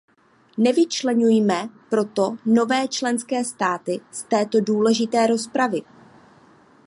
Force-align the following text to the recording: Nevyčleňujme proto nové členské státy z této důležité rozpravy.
Nevyčleňujme 0.57 1.69
proto 1.89 2.37
nové 2.49 2.87
členské 2.87 3.43
státy 3.45 3.99
z 4.11 4.23
této 4.23 4.59
důležité 4.61 5.27
rozpravy. 5.27 5.81